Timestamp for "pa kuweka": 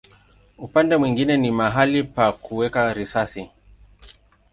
2.03-2.93